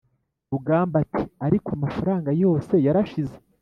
[0.51, 3.35] rugamba ati: "ariko amafaranga yose yarashize,